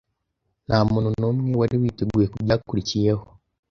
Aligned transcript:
Ntamuntu 0.67 1.09
numwe 1.19 1.55
wari 1.61 1.75
witeguye 1.81 2.25
kubyakurikiyeho. 2.33 3.23